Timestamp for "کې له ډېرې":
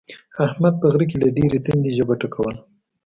1.09-1.59